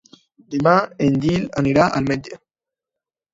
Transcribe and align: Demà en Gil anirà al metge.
Demà 0.53 0.71
en 1.07 1.19
Gil 1.25 1.45
anirà 1.63 1.85
al 2.01 2.09
metge. 2.09 2.41